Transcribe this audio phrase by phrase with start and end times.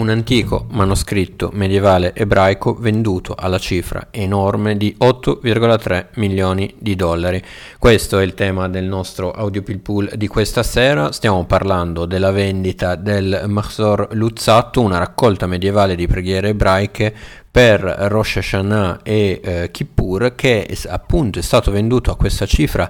[0.00, 7.42] un antico manoscritto medievale ebraico venduto alla cifra enorme di 8,3 milioni di dollari.
[7.78, 11.12] Questo è il tema del nostro audio Pool di questa sera.
[11.12, 17.14] Stiamo parlando della vendita del Mahzor Luzzatto, una raccolta medievale di preghiere ebraiche
[17.50, 22.88] per Rosh Hashanah e eh, Kippur che appunto è stato venduto a questa cifra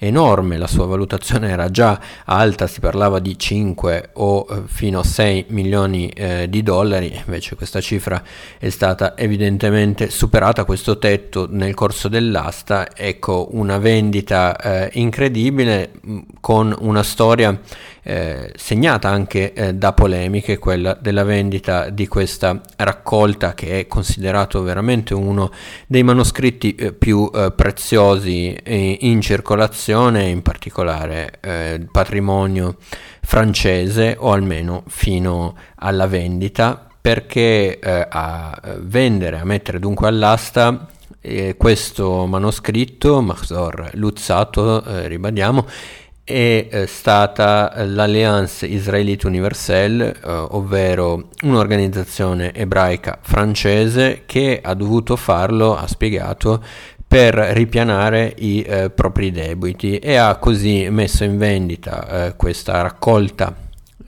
[0.00, 5.04] enorme, la sua valutazione era già alta, si parlava di 5 o eh, fino a
[5.04, 8.22] 6 milioni eh, di dollari, invece questa cifra
[8.58, 15.92] è stata evidentemente superata, questo tetto nel corso dell'asta, ecco una vendita eh, incredibile
[16.40, 17.58] con una storia
[18.02, 24.62] eh, segnata anche eh, da polemiche, quella della vendita di questa raccolta che è considerato
[24.62, 25.50] veramente uno
[25.86, 32.76] dei manoscritti eh, più eh, preziosi in circolazione, in particolare eh, patrimonio
[33.22, 40.86] francese o almeno fino alla vendita perché eh, a vendere, a mettere dunque all'asta
[41.56, 45.66] questo manoscritto, Mahzor Luzzato, ribadiamo,
[46.30, 55.76] è eh, stata l'Alliance Israélite Universelle, eh, ovvero un'organizzazione ebraica francese che ha dovuto farlo,
[55.76, 56.62] ha spiegato,
[57.10, 63.52] per ripianare i eh, propri debiti e ha così messo in vendita eh, questa raccolta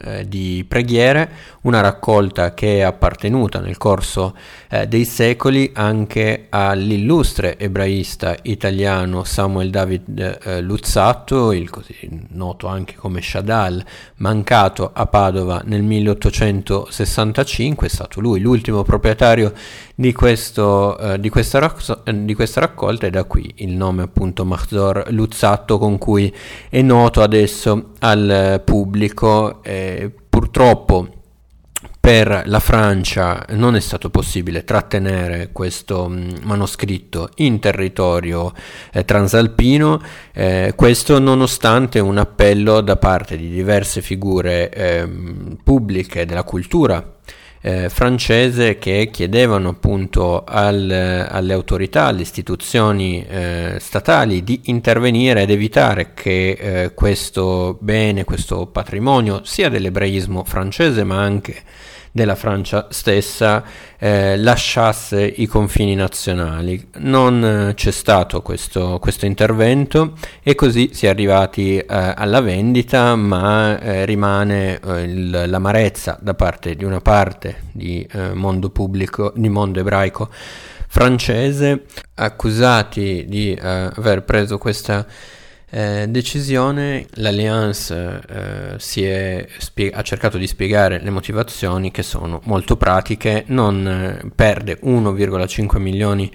[0.04, 1.30] eh, di preghiere,
[1.62, 4.34] una raccolta che è appartenuta nel corso
[4.68, 11.94] eh, dei secoli anche all'illustre ebraista italiano Samuel David eh, Luzzatto, il così
[12.30, 13.84] noto anche come Shadal,
[14.16, 19.52] mancato a Padova nel 1865, è stato lui l'ultimo proprietario
[19.94, 24.44] di, questo, eh, di, questa, rac- di questa raccolta e da qui il nome appunto
[24.44, 26.32] Mahzor Luzzatto con cui
[26.68, 29.62] è noto adesso al pubblico.
[29.62, 29.91] Eh,
[30.28, 31.08] purtroppo
[32.02, 38.52] per la Francia non è stato possibile trattenere questo mm, manoscritto in territorio
[38.92, 45.08] eh, transalpino, eh, questo nonostante un appello da parte di diverse figure eh,
[45.62, 47.18] pubbliche della cultura
[47.64, 55.50] eh, francese che chiedevano appunto al, alle autorità, alle istituzioni eh, statali di intervenire ed
[55.50, 61.62] evitare che eh, questo bene, questo patrimonio sia dell'ebraismo francese ma anche
[62.12, 63.64] della Francia stessa
[63.98, 66.88] eh, lasciasse i confini nazionali.
[66.98, 70.12] Non eh, c'è stato questo, questo, intervento
[70.42, 76.34] e così si è arrivati eh, alla vendita, ma eh, rimane eh, il, l'amarezza da
[76.34, 80.28] parte di una parte di eh, mondo pubblico, di mondo ebraico
[80.86, 81.86] francese,
[82.16, 85.06] accusati di aver preso questa
[85.74, 93.44] eh, decisione l'Alliance eh, spie- ha cercato di spiegare le motivazioni che sono molto pratiche,
[93.46, 96.30] non eh, perde 1,5 milioni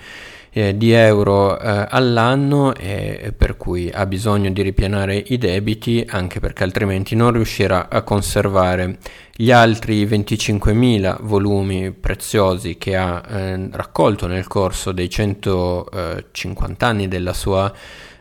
[0.50, 6.40] eh, di euro eh, all'anno e per cui ha bisogno di ripianare i debiti anche
[6.40, 8.98] perché altrimenti non riuscirà a conservare
[9.40, 17.34] gli altri 25.000 volumi preziosi che ha eh, raccolto nel corso dei 150 anni della
[17.34, 17.72] sua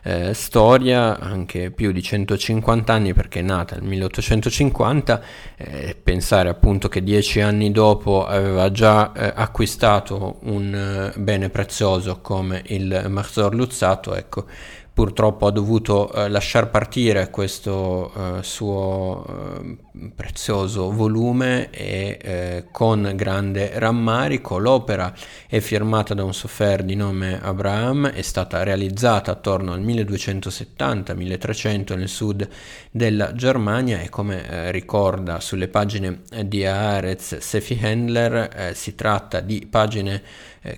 [0.03, 5.21] eh, storia, anche più di 150 anni perché è nata nel 1850,
[5.57, 10.73] eh, pensare appunto che dieci anni dopo aveva già eh, acquistato un
[11.15, 14.45] eh, bene prezioso come il Marzor Luzzato, ecco,
[14.93, 19.77] purtroppo ha dovuto eh, lasciar partire questo eh, suo eh,
[20.15, 24.57] prezioso volume e eh, con grande rammarico.
[24.57, 25.13] L'opera
[25.47, 32.09] è firmata da un soffer di nome Abraham, è stata realizzata attorno al 1270-1300 nel
[32.09, 32.47] sud
[32.91, 39.39] della Germania e come eh, ricorda sulle pagine di Aarez Sefi Handler eh, si tratta
[39.39, 40.23] di pagine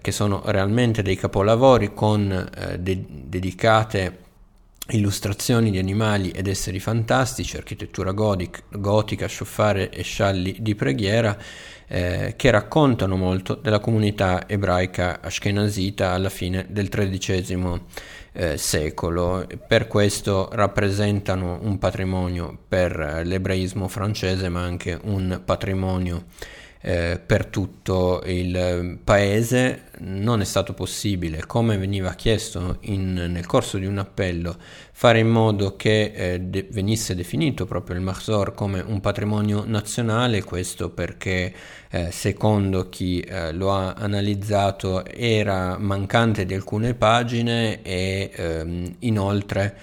[0.01, 2.47] che sono realmente dei capolavori con
[2.77, 4.27] de- dedicate
[4.91, 11.37] illustrazioni di animali ed esseri fantastici, architettura godic, gotica, scioffare e scialli di preghiera
[11.87, 17.81] eh, che raccontano molto della comunità ebraica ashkenazita alla fine del XIII
[18.31, 19.47] eh, secolo.
[19.67, 26.25] Per questo rappresentano un patrimonio per l'ebraismo francese, ma anche un patrimonio
[26.81, 29.83] eh, per tutto il paese.
[29.99, 34.55] Non è stato possibile, come veniva chiesto in, nel corso di un appello,
[34.91, 40.43] fare in modo che eh, de- venisse definito proprio il Mahzor come un patrimonio nazionale,
[40.43, 41.53] questo perché
[41.89, 49.77] eh, secondo chi eh, lo ha analizzato era mancante di alcune pagine e ehm, inoltre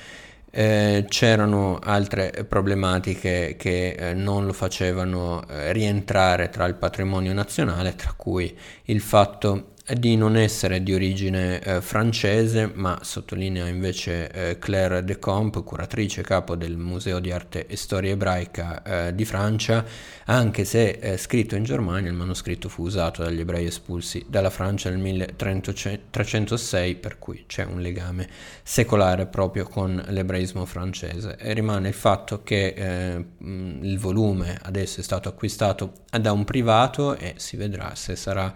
[0.58, 7.94] Eh, c'erano altre problematiche che eh, non lo facevano eh, rientrare tra il patrimonio nazionale,
[7.94, 14.58] tra cui il fatto di non essere di origine eh, francese, ma sottolinea invece eh,
[14.58, 19.84] Claire Decombe, curatrice capo del Museo di Arte e Storia Ebraica eh, di Francia,
[20.24, 24.98] anche se scritto in Germania, il manoscritto fu usato dagli ebrei espulsi dalla Francia nel
[24.98, 28.28] 1306, per cui c'è un legame
[28.64, 31.36] secolare proprio con l'ebraismo francese.
[31.38, 37.16] E rimane il fatto che eh, il volume adesso è stato acquistato da un privato
[37.16, 38.52] e si vedrà se sarà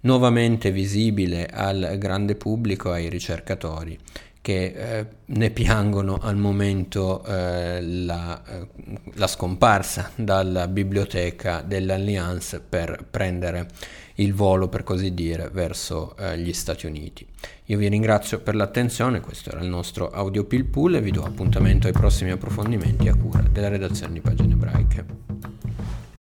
[0.00, 3.98] nuovamente visibile al grande pubblico ai ricercatori
[4.40, 8.66] che eh, ne piangono al momento eh, la, eh,
[9.14, 13.66] la, scomparsa dalla biblioteca dell'Alliance per prendere
[14.14, 17.26] il volo, per così dire, verso eh, gli Stati Uniti.
[17.66, 21.24] Io vi ringrazio per l'attenzione, questo era il nostro audio Pill Pool e vi do
[21.24, 25.27] appuntamento ai prossimi approfondimenti a cura della redazione di Pagine Ebraiche.